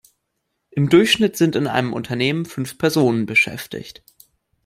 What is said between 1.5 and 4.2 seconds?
in einem Unternehmen fünf Personen beschäftigt.